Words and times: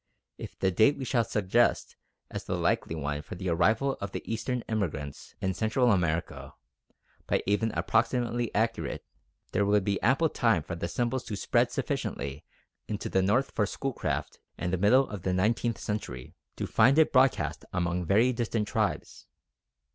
If 0.39 0.57
the 0.57 0.71
date 0.71 0.93
which 0.95 0.97
we 0.97 1.05
shall 1.05 1.23
suggest 1.23 1.95
as 2.31 2.45
the 2.45 2.57
likely 2.57 2.95
one 2.95 3.21
for 3.21 3.35
the 3.35 3.49
arrival 3.49 3.99
of 4.01 4.13
the 4.13 4.23
Eastern 4.25 4.61
immigrants 4.61 5.35
in 5.41 5.53
Central 5.53 5.91
America 5.91 6.55
be 7.29 7.43
even 7.45 7.71
approximately 7.73 8.49
accurate, 8.55 9.05
there 9.51 9.63
would 9.63 9.83
be 9.83 10.01
ample 10.01 10.29
time 10.29 10.63
for 10.63 10.73
the 10.75 10.87
symbol 10.87 11.19
to 11.19 11.35
spread 11.35 11.71
sufficiently 11.71 12.43
into 12.87 13.09
the 13.09 13.21
north 13.21 13.51
for 13.51 13.67
Schoolcraft 13.67 14.39
in 14.57 14.71
the 14.71 14.77
middle 14.79 15.07
of 15.07 15.21
the 15.21 15.33
nineteenth 15.33 15.77
century 15.77 16.33
to 16.55 16.65
find 16.65 16.97
it 16.97 17.13
broadcast 17.13 17.63
among 17.71 18.03
very 18.03 18.33
distant 18.33 18.67
tribes. 18.67 19.27